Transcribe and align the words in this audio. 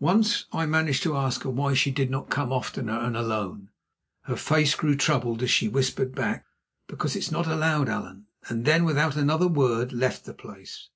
Once 0.00 0.46
I 0.52 0.66
managed 0.66 1.04
to 1.04 1.16
ask 1.16 1.44
her 1.44 1.50
why 1.50 1.72
she 1.74 1.92
did 1.92 2.10
not 2.10 2.30
come 2.30 2.50
oftener 2.50 2.98
and 2.98 3.16
alone. 3.16 3.70
Her 4.22 4.34
face 4.34 4.74
grew 4.74 4.96
troubled 4.96 5.40
as 5.40 5.52
she 5.52 5.68
whispered 5.68 6.16
back, 6.16 6.44
"Because 6.88 7.14
it 7.14 7.20
is 7.20 7.30
not 7.30 7.46
allowed, 7.46 7.88
Allan," 7.88 8.26
and 8.48 8.64
then 8.64 8.84
without 8.84 9.14
another 9.14 9.46
word 9.46 9.92
left 9.92 10.24
the 10.24 10.34
place. 10.34 10.88